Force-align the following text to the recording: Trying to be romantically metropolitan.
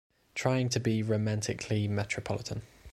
Trying 0.33 0.69
to 0.69 0.79
be 0.79 1.03
romantically 1.03 1.87
metropolitan. 1.87 2.63